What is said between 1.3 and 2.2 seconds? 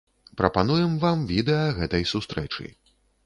відэа гэтай